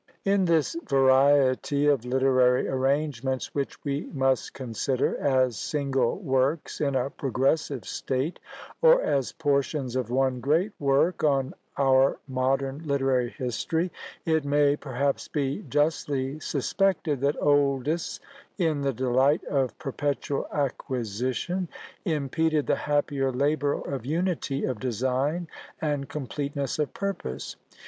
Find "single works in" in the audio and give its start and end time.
5.59-6.95